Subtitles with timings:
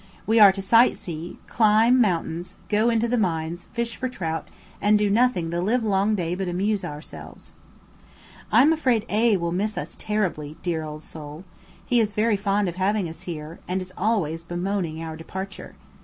[0.25, 4.47] We are to sight see, climb I mountains, go into the mines, fish for trout,
[4.81, 7.51] and do nothing the live long day but amuse ourselves.
[8.51, 11.43] I am afraid A will miss us terribly, dear old soul!
[11.85, 15.75] He is very fond of having us here, and is always bemoaning our departure.